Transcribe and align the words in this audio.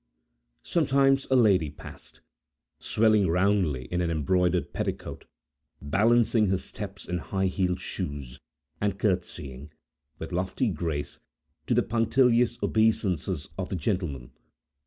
Sometimes 0.63 1.27
a 1.29 1.35
lady 1.35 1.69
passed, 1.69 2.21
swelling 2.79 3.27
roundly 3.29 3.81
forth 3.83 3.91
in 3.93 4.01
an 4.01 4.09
embroidered 4.09 4.73
petticoat, 4.73 5.25
balancing 5.79 6.47
her 6.47 6.57
steps 6.57 7.05
in 7.07 7.19
high 7.19 7.45
heeled 7.45 7.79
shoes, 7.79 8.39
and 8.81 8.97
courtesying, 8.97 9.71
with 10.17 10.31
lofty 10.31 10.69
grace, 10.69 11.19
to 11.67 11.75
the 11.75 11.83
punctilious 11.83 12.57
obeisances 12.63 13.47
of 13.59 13.69
the 13.69 13.75
gentlemen. 13.75 14.31